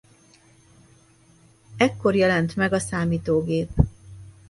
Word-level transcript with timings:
Ekkor 1.77 2.13
jelent 2.15 2.55
meg 2.55 2.73
a 2.73 2.79
számítógép. 2.79 3.69